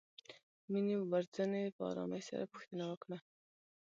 مينې 0.71 0.95
ورڅنې 1.11 1.63
په 1.75 1.81
آرامۍ 1.91 2.21
سره 2.29 2.43
پوښتنه 2.53 2.83
وکړه. 2.87 3.17